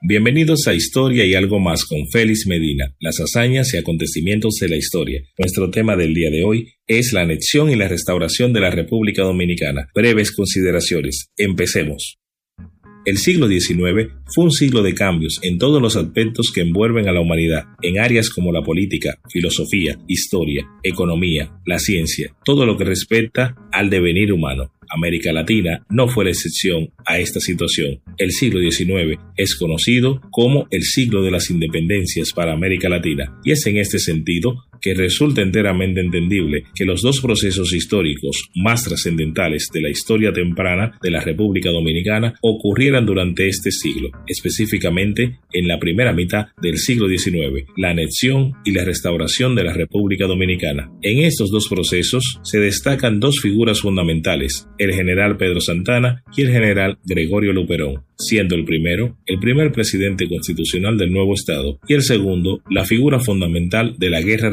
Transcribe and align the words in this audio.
Bienvenidos 0.00 0.68
a 0.68 0.74
Historia 0.74 1.26
y 1.26 1.34
algo 1.34 1.58
más 1.58 1.84
con 1.84 2.08
Félix 2.08 2.46
Medina, 2.46 2.94
las 3.00 3.18
hazañas 3.18 3.74
y 3.74 3.78
acontecimientos 3.78 4.54
de 4.60 4.68
la 4.68 4.76
historia. 4.76 5.20
Nuestro 5.36 5.72
tema 5.72 5.96
del 5.96 6.14
día 6.14 6.30
de 6.30 6.44
hoy 6.44 6.72
es 6.86 7.12
la 7.12 7.22
anexión 7.22 7.68
y 7.68 7.74
la 7.74 7.88
restauración 7.88 8.52
de 8.52 8.60
la 8.60 8.70
República 8.70 9.22
Dominicana. 9.22 9.88
Breves 9.96 10.30
consideraciones. 10.30 11.32
Empecemos. 11.36 12.20
El 13.08 13.16
siglo 13.16 13.48
XIX 13.48 14.12
fue 14.26 14.44
un 14.44 14.50
siglo 14.50 14.82
de 14.82 14.92
cambios 14.92 15.40
en 15.42 15.56
todos 15.56 15.80
los 15.80 15.96
aspectos 15.96 16.52
que 16.54 16.60
envuelven 16.60 17.08
a 17.08 17.12
la 17.12 17.22
humanidad, 17.22 17.64
en 17.80 17.98
áreas 17.98 18.28
como 18.28 18.52
la 18.52 18.60
política, 18.60 19.18
filosofía, 19.30 19.98
historia, 20.06 20.68
economía, 20.82 21.50
la 21.64 21.78
ciencia, 21.78 22.36
todo 22.44 22.66
lo 22.66 22.76
que 22.76 22.84
respecta 22.84 23.56
al 23.72 23.88
devenir 23.88 24.30
humano. 24.30 24.74
América 24.90 25.32
Latina 25.32 25.86
no 25.88 26.08
fue 26.08 26.24
la 26.24 26.32
excepción 26.32 26.90
a 27.06 27.18
esta 27.18 27.40
situación. 27.40 28.00
El 28.18 28.30
siglo 28.32 28.60
XIX 28.60 29.18
es 29.38 29.56
conocido 29.56 30.20
como 30.30 30.66
el 30.70 30.82
siglo 30.82 31.22
de 31.22 31.30
las 31.30 31.50
independencias 31.50 32.32
para 32.34 32.52
América 32.52 32.90
Latina 32.90 33.40
y 33.42 33.52
es 33.52 33.66
en 33.66 33.78
este 33.78 33.98
sentido 33.98 34.66
que 34.80 34.94
resulta 34.94 35.42
enteramente 35.42 36.00
entendible 36.00 36.64
que 36.74 36.84
los 36.84 37.02
dos 37.02 37.20
procesos 37.20 37.72
históricos 37.72 38.48
más 38.54 38.84
trascendentales 38.84 39.68
de 39.72 39.80
la 39.80 39.90
historia 39.90 40.32
temprana 40.32 40.98
de 41.02 41.10
la 41.10 41.20
República 41.20 41.70
Dominicana 41.70 42.34
ocurrieran 42.42 43.06
durante 43.06 43.48
este 43.48 43.70
siglo, 43.70 44.10
específicamente 44.26 45.38
en 45.52 45.68
la 45.68 45.78
primera 45.78 46.12
mitad 46.12 46.46
del 46.60 46.78
siglo 46.78 47.08
XIX, 47.08 47.66
la 47.76 47.90
anexión 47.90 48.52
y 48.64 48.72
la 48.72 48.84
restauración 48.84 49.54
de 49.54 49.64
la 49.64 49.72
República 49.72 50.26
Dominicana. 50.26 50.90
En 51.02 51.18
estos 51.18 51.50
dos 51.50 51.68
procesos 51.68 52.40
se 52.42 52.58
destacan 52.58 53.20
dos 53.20 53.40
figuras 53.40 53.80
fundamentales, 53.80 54.68
el 54.78 54.92
general 54.94 55.36
Pedro 55.36 55.60
Santana 55.60 56.22
y 56.36 56.42
el 56.42 56.50
general 56.50 56.98
Gregorio 57.04 57.52
Luperón, 57.52 58.02
siendo 58.16 58.54
el 58.54 58.64
primero 58.64 59.16
el 59.26 59.38
primer 59.38 59.72
presidente 59.72 60.28
constitucional 60.28 60.96
del 60.98 61.12
nuevo 61.12 61.34
Estado 61.34 61.78
y 61.86 61.94
el 61.94 62.02
segundo 62.02 62.60
la 62.70 62.84
figura 62.84 63.20
fundamental 63.20 63.94
de 63.98 64.10
la 64.10 64.20
guerra 64.20 64.50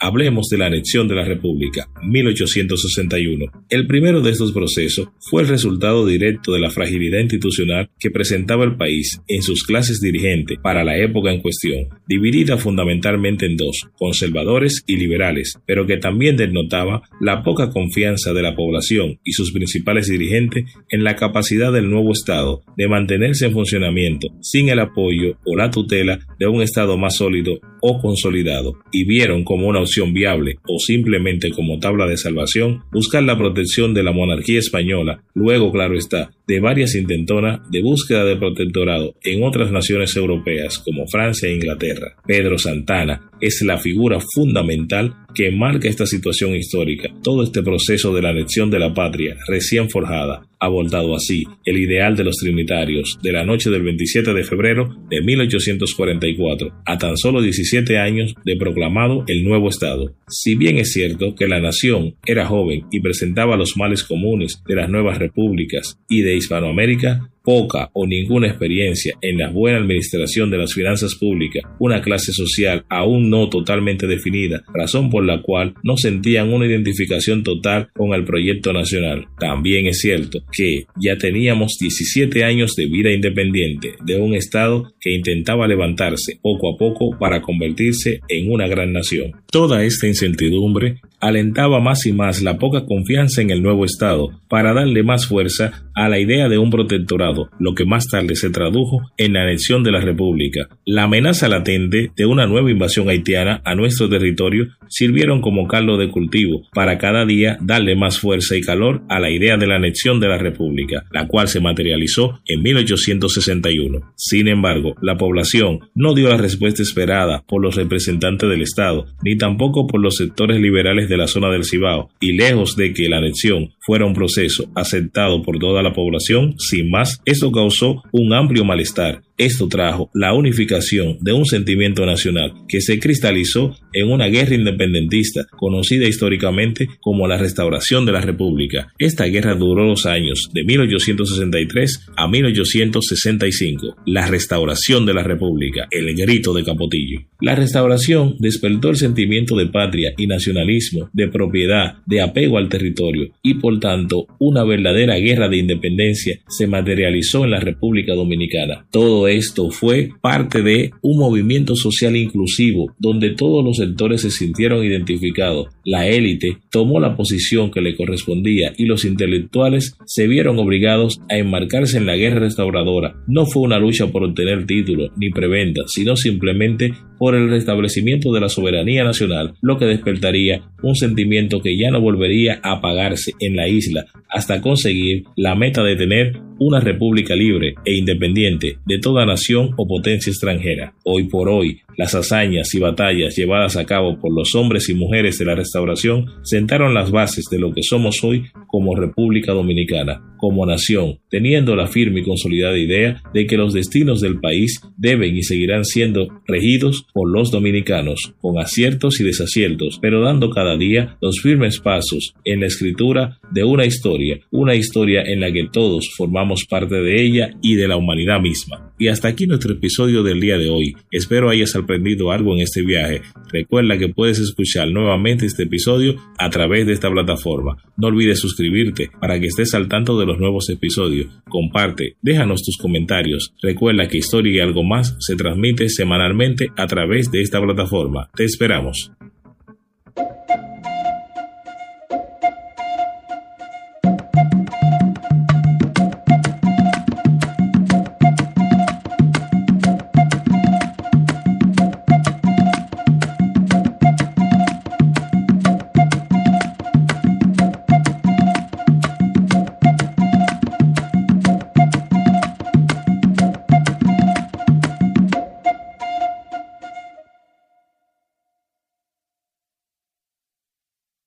Hablemos 0.00 0.48
de 0.48 0.58
la 0.58 0.66
anexión 0.66 1.08
de 1.08 1.16
la 1.16 1.24
República, 1.24 1.88
1861. 2.02 3.46
El 3.68 3.86
primero 3.86 4.20
de 4.20 4.30
estos 4.30 4.52
procesos 4.52 5.08
fue 5.18 5.42
el 5.42 5.48
resultado 5.48 6.06
directo 6.06 6.52
de 6.52 6.60
la 6.60 6.70
fragilidad 6.70 7.20
institucional 7.20 7.90
que 7.98 8.10
presentaba 8.10 8.64
el 8.64 8.76
país 8.76 9.20
en 9.26 9.42
sus 9.42 9.64
clases 9.64 10.00
dirigentes 10.00 10.58
para 10.62 10.84
la 10.84 10.96
época 10.98 11.32
en 11.32 11.40
cuestión, 11.40 11.88
dividida 12.06 12.58
fundamentalmente 12.58 13.46
en 13.46 13.56
dos, 13.56 13.88
conservadores 13.98 14.84
y 14.86 14.96
liberales, 14.96 15.58
pero 15.66 15.86
que 15.86 15.96
también 15.96 16.36
denotaba 16.36 17.02
la 17.20 17.42
poca 17.42 17.70
confianza 17.70 18.32
de 18.32 18.42
la 18.42 18.54
población 18.54 19.18
y 19.24 19.32
sus 19.32 19.52
principales 19.52 20.08
dirigentes 20.08 20.64
en 20.90 21.04
la 21.04 21.16
capacidad 21.16 21.72
del 21.72 21.90
nuevo 21.90 22.12
Estado 22.12 22.62
de 22.76 22.88
mantenerse 22.88 23.46
en 23.46 23.52
funcionamiento 23.52 24.28
sin 24.40 24.68
el 24.68 24.78
apoyo 24.78 25.36
o 25.44 25.56
la 25.56 25.70
tutela 25.70 26.18
de 26.38 26.46
un 26.46 26.62
Estado 26.62 26.96
más 26.96 27.16
sólido 27.16 27.58
o 27.80 28.00
consolidado, 28.00 28.78
y 28.92 29.04
vieron 29.04 29.44
como 29.44 29.68
una 29.68 29.80
opción 29.80 30.12
viable 30.12 30.58
o 30.66 30.78
simplemente 30.78 31.50
como 31.50 31.78
tabla 31.78 32.06
de 32.06 32.16
salvación 32.16 32.82
buscar 32.92 33.22
la 33.22 33.38
protección 33.38 33.94
de 33.94 34.02
la 34.02 34.12
monarquía 34.12 34.58
española, 34.58 35.22
luego 35.34 35.72
claro 35.72 35.96
está, 35.96 36.30
de 36.46 36.60
varias 36.60 36.94
intentonas 36.94 37.60
de 37.70 37.82
búsqueda 37.82 38.24
de 38.24 38.36
protectorado 38.36 39.14
en 39.22 39.44
otras 39.44 39.70
naciones 39.70 40.16
europeas 40.16 40.78
como 40.78 41.06
Francia 41.06 41.48
e 41.48 41.54
Inglaterra. 41.54 42.16
Pedro 42.26 42.58
Santana 42.58 43.27
es 43.40 43.62
la 43.62 43.78
figura 43.78 44.18
fundamental 44.34 45.14
que 45.34 45.50
marca 45.50 45.88
esta 45.88 46.06
situación 46.06 46.54
histórica, 46.54 47.10
todo 47.22 47.42
este 47.42 47.62
proceso 47.62 48.14
de 48.14 48.22
la 48.22 48.30
anexión 48.30 48.70
de 48.70 48.78
la 48.78 48.94
patria 48.94 49.36
recién 49.46 49.88
forjada, 49.88 50.42
ha 50.60 50.68
voltado 50.68 51.14
así 51.14 51.44
el 51.64 51.78
ideal 51.78 52.16
de 52.16 52.24
los 52.24 52.36
trinitarios 52.36 53.18
de 53.22 53.32
la 53.32 53.44
noche 53.44 53.70
del 53.70 53.82
27 53.82 54.34
de 54.34 54.44
febrero 54.44 54.96
de 55.08 55.22
1844 55.22 56.72
a 56.84 56.98
tan 56.98 57.16
solo 57.16 57.40
17 57.40 57.98
años 57.98 58.34
de 58.44 58.56
proclamado 58.56 59.24
el 59.28 59.44
nuevo 59.44 59.68
Estado. 59.68 60.14
Si 60.28 60.54
bien 60.54 60.78
es 60.78 60.92
cierto 60.92 61.34
que 61.34 61.46
la 61.46 61.60
nación 61.60 62.16
era 62.26 62.46
joven 62.46 62.86
y 62.90 63.00
presentaba 63.00 63.56
los 63.56 63.76
males 63.76 64.02
comunes 64.02 64.62
de 64.66 64.74
las 64.74 64.88
nuevas 64.88 65.18
repúblicas 65.18 65.98
y 66.08 66.22
de 66.22 66.36
Hispanoamérica, 66.36 67.30
poca 67.48 67.88
o 67.94 68.06
ninguna 68.06 68.48
experiencia 68.48 69.14
en 69.22 69.38
la 69.38 69.48
buena 69.48 69.78
administración 69.78 70.50
de 70.50 70.58
las 70.58 70.74
finanzas 70.74 71.14
públicas, 71.14 71.62
una 71.78 72.02
clase 72.02 72.30
social 72.30 72.84
aún 72.90 73.30
no 73.30 73.48
totalmente 73.48 74.06
definida, 74.06 74.64
razón 74.74 75.08
por 75.08 75.24
la 75.24 75.40
cual 75.40 75.72
no 75.82 75.96
sentían 75.96 76.52
una 76.52 76.66
identificación 76.66 77.42
total 77.42 77.88
con 77.94 78.12
el 78.12 78.24
proyecto 78.24 78.74
nacional. 78.74 79.28
También 79.40 79.86
es 79.86 80.02
cierto 80.02 80.40
que 80.52 80.84
ya 81.02 81.16
teníamos 81.16 81.78
17 81.80 82.44
años 82.44 82.76
de 82.76 82.84
vida 82.84 83.12
independiente 83.12 83.94
de 84.04 84.20
un 84.20 84.34
Estado 84.34 84.92
que 85.00 85.14
intentaba 85.14 85.66
levantarse 85.66 86.38
poco 86.42 86.74
a 86.74 86.76
poco 86.76 87.16
para 87.18 87.40
convertirse 87.40 88.20
en 88.28 88.52
una 88.52 88.68
gran 88.68 88.92
nación. 88.92 89.32
Toda 89.50 89.84
esta 89.84 90.06
incertidumbre 90.06 91.00
alentaba 91.20 91.80
más 91.80 92.06
y 92.06 92.12
más 92.12 92.42
la 92.42 92.58
poca 92.58 92.84
confianza 92.84 93.42
en 93.42 93.50
el 93.50 93.62
nuevo 93.62 93.84
Estado 93.84 94.30
para 94.48 94.72
darle 94.72 95.02
más 95.02 95.26
fuerza 95.26 95.88
a 95.94 96.08
la 96.08 96.18
idea 96.18 96.48
de 96.48 96.58
un 96.58 96.70
protectorado, 96.70 97.37
lo 97.58 97.74
que 97.74 97.84
más 97.84 98.08
tarde 98.08 98.36
se 98.36 98.50
tradujo 98.50 99.00
en 99.16 99.34
la 99.34 99.42
anexión 99.42 99.82
de 99.82 99.92
la 99.92 100.00
República. 100.00 100.68
La 100.84 101.04
amenaza 101.04 101.48
latente 101.48 102.10
de 102.16 102.26
una 102.26 102.46
nueva 102.46 102.70
invasión 102.70 103.08
haitiana 103.08 103.62
a 103.64 103.74
nuestro 103.74 104.08
territorio 104.08 104.68
sirvieron 104.88 105.40
como 105.40 105.68
caldo 105.68 105.96
de 105.96 106.10
cultivo 106.10 106.62
para 106.72 106.98
cada 106.98 107.24
día 107.24 107.58
darle 107.60 107.96
más 107.96 108.18
fuerza 108.18 108.56
y 108.56 108.62
calor 108.62 109.02
a 109.08 109.20
la 109.20 109.30
idea 109.30 109.56
de 109.56 109.66
la 109.66 109.76
anexión 109.76 110.20
de 110.20 110.28
la 110.28 110.38
República, 110.38 111.04
la 111.10 111.26
cual 111.26 111.48
se 111.48 111.60
materializó 111.60 112.40
en 112.46 112.62
1861. 112.62 114.12
Sin 114.16 114.48
embargo, 114.48 114.94
la 115.02 115.16
población 115.16 115.80
no 115.94 116.14
dio 116.14 116.28
la 116.28 116.36
respuesta 116.36 116.82
esperada 116.82 117.44
por 117.46 117.62
los 117.62 117.76
representantes 117.76 118.48
del 118.48 118.62
Estado, 118.62 119.06
ni 119.22 119.36
tampoco 119.36 119.86
por 119.86 120.00
los 120.00 120.16
sectores 120.16 120.60
liberales 120.60 121.08
de 121.08 121.16
la 121.16 121.26
zona 121.26 121.50
del 121.50 121.64
Cibao, 121.64 122.10
y 122.20 122.32
lejos 122.32 122.76
de 122.76 122.92
que 122.92 123.08
la 123.08 123.18
anexión 123.18 123.70
fuera 123.80 124.06
un 124.06 124.14
proceso 124.14 124.70
aceptado 124.74 125.42
por 125.42 125.58
toda 125.58 125.82
la 125.82 125.92
población, 125.92 126.54
sin 126.58 126.90
más, 126.90 127.20
esto 127.30 127.50
causó 127.52 128.02
un 128.12 128.32
amplio 128.32 128.64
malestar 128.64 129.22
esto 129.38 129.68
trajo 129.68 130.10
la 130.14 130.34
unificación 130.34 131.16
de 131.20 131.32
un 131.32 131.46
sentimiento 131.46 132.04
nacional 132.04 132.52
que 132.68 132.80
se 132.80 132.98
cristalizó 132.98 133.76
en 133.92 134.10
una 134.10 134.26
guerra 134.26 134.56
independentista 134.56 135.46
conocida 135.56 136.06
históricamente 136.08 136.88
como 137.00 137.28
la 137.28 137.38
restauración 137.38 138.04
de 138.04 138.12
la 138.12 138.20
República. 138.20 138.92
Esta 138.98 139.26
guerra 139.26 139.54
duró 139.54 139.84
los 139.84 140.06
años 140.06 140.48
de 140.52 140.64
1863 140.64 142.06
a 142.16 142.26
1865. 142.28 143.96
La 144.06 144.26
restauración 144.26 145.06
de 145.06 145.14
la 145.14 145.22
República, 145.22 145.86
el 145.90 146.14
grito 146.16 146.52
de 146.52 146.64
Capotillo. 146.64 147.20
La 147.40 147.54
restauración 147.54 148.34
despertó 148.40 148.90
el 148.90 148.96
sentimiento 148.96 149.56
de 149.56 149.66
patria 149.66 150.12
y 150.16 150.26
nacionalismo, 150.26 151.08
de 151.12 151.28
propiedad, 151.28 151.98
de 152.06 152.20
apego 152.20 152.58
al 152.58 152.68
territorio 152.68 153.30
y 153.42 153.54
por 153.54 153.78
tanto 153.78 154.26
una 154.40 154.64
verdadera 154.64 155.16
guerra 155.16 155.48
de 155.48 155.58
independencia 155.58 156.40
se 156.48 156.66
materializó 156.66 157.44
en 157.44 157.52
la 157.52 157.60
República 157.60 158.14
Dominicana. 158.14 158.86
Todo 158.90 159.27
esto 159.28 159.70
fue 159.70 160.10
parte 160.20 160.62
de 160.62 160.90
un 161.02 161.18
movimiento 161.18 161.76
social 161.76 162.16
inclusivo 162.16 162.94
donde 162.98 163.30
todos 163.30 163.64
los 163.64 163.76
sectores 163.76 164.22
se 164.22 164.30
sintieron 164.30 164.84
identificados. 164.84 165.68
La 165.84 166.06
élite 166.06 166.58
tomó 166.70 167.00
la 167.00 167.16
posición 167.16 167.70
que 167.70 167.80
le 167.80 167.96
correspondía 167.96 168.72
y 168.76 168.86
los 168.86 169.04
intelectuales 169.04 169.96
se 170.06 170.26
vieron 170.26 170.58
obligados 170.58 171.20
a 171.30 171.36
enmarcarse 171.36 171.98
en 171.98 172.06
la 172.06 172.16
guerra 172.16 172.40
restauradora. 172.40 173.14
No 173.26 173.46
fue 173.46 173.62
una 173.62 173.78
lucha 173.78 174.06
por 174.08 174.24
obtener 174.24 174.66
títulos 174.66 175.10
ni 175.16 175.30
preventa, 175.30 175.82
sino 175.86 176.16
simplemente 176.16 176.92
por 177.18 177.34
el 177.34 177.50
restablecimiento 177.50 178.32
de 178.32 178.40
la 178.40 178.48
soberanía 178.48 179.04
nacional, 179.04 179.54
lo 179.60 179.76
que 179.78 179.86
despertaría 179.86 180.62
un 180.82 180.94
sentimiento 180.94 181.60
que 181.60 181.76
ya 181.76 181.90
no 181.90 182.00
volvería 182.00 182.60
a 182.62 182.72
apagarse 182.72 183.32
en 183.40 183.56
la 183.56 183.68
isla 183.68 184.06
hasta 184.28 184.60
conseguir 184.60 185.24
la 185.36 185.54
meta 185.54 185.82
de 185.82 185.96
tener 185.96 186.40
una 186.58 186.80
república 186.80 187.34
libre 187.34 187.74
e 187.84 187.96
independiente 187.96 188.78
de 188.84 188.98
toda 188.98 189.17
nación 189.26 189.74
o 189.76 189.86
potencia 189.86 190.30
extranjera. 190.30 190.92
Hoy 191.04 191.24
por 191.24 191.48
hoy, 191.48 191.82
las 191.98 192.14
hazañas 192.14 192.72
y 192.74 192.78
batallas 192.78 193.36
llevadas 193.36 193.76
a 193.76 193.84
cabo 193.84 194.18
por 194.20 194.32
los 194.32 194.54
hombres 194.54 194.88
y 194.88 194.94
mujeres 194.94 195.36
de 195.36 195.44
la 195.44 195.56
restauración 195.56 196.26
sentaron 196.44 196.94
las 196.94 197.10
bases 197.10 197.46
de 197.50 197.58
lo 197.58 197.72
que 197.72 197.82
somos 197.82 198.22
hoy 198.22 198.44
como 198.68 198.94
República 198.94 199.52
Dominicana, 199.52 200.22
como 200.38 200.64
nación, 200.64 201.18
teniendo 201.28 201.74
la 201.74 201.88
firme 201.88 202.20
y 202.20 202.22
consolidada 202.22 202.78
idea 202.78 203.20
de 203.34 203.46
que 203.46 203.56
los 203.56 203.74
destinos 203.74 204.20
del 204.20 204.38
país 204.38 204.80
deben 204.96 205.36
y 205.36 205.42
seguirán 205.42 205.84
siendo 205.84 206.28
regidos 206.46 207.04
por 207.12 207.28
los 207.28 207.50
dominicanos, 207.50 208.32
con 208.40 208.58
aciertos 208.60 209.20
y 209.20 209.24
desaciertos, 209.24 209.98
pero 210.00 210.22
dando 210.22 210.50
cada 210.50 210.76
día 210.76 211.16
los 211.20 211.40
firmes 211.40 211.80
pasos 211.80 212.34
en 212.44 212.60
la 212.60 212.66
escritura 212.66 213.40
de 213.50 213.64
una 213.64 213.86
historia, 213.86 214.38
una 214.52 214.76
historia 214.76 215.22
en 215.22 215.40
la 215.40 215.50
que 215.50 215.66
todos 215.72 216.10
formamos 216.16 216.64
parte 216.64 216.94
de 216.94 217.22
ella 217.22 217.50
y 217.60 217.74
de 217.74 217.88
la 217.88 217.96
humanidad 217.96 218.40
misma. 218.40 218.92
Y 219.00 219.08
hasta 219.08 219.28
aquí 219.28 219.46
nuestro 219.46 219.72
episodio 219.72 220.22
del 220.22 220.40
día 220.40 220.58
de 220.58 220.70
hoy. 220.70 220.94
Espero 221.10 221.50
hayas 221.50 221.74
aprendido 221.88 222.30
algo 222.30 222.52
en 222.54 222.60
este 222.60 222.82
viaje, 222.82 223.22
recuerda 223.50 223.96
que 223.96 224.10
puedes 224.10 224.38
escuchar 224.38 224.90
nuevamente 224.90 225.46
este 225.46 225.62
episodio 225.62 226.16
a 226.36 226.50
través 226.50 226.86
de 226.86 226.92
esta 226.92 227.10
plataforma. 227.10 227.78
No 227.96 228.08
olvides 228.08 228.40
suscribirte 228.40 229.10
para 229.18 229.40
que 229.40 229.46
estés 229.46 229.74
al 229.74 229.88
tanto 229.88 230.18
de 230.20 230.26
los 230.26 230.38
nuevos 230.38 230.68
episodios. 230.68 231.28
Comparte, 231.48 232.16
déjanos 232.20 232.62
tus 232.62 232.76
comentarios. 232.76 233.54
Recuerda 233.62 234.06
que 234.06 234.18
Historia 234.18 234.56
y 234.56 234.60
algo 234.60 234.84
más 234.84 235.16
se 235.20 235.36
transmite 235.36 235.88
semanalmente 235.88 236.68
a 236.76 236.86
través 236.86 237.30
de 237.30 237.40
esta 237.40 237.62
plataforma. 237.62 238.28
Te 238.36 238.44
esperamos. 238.44 239.12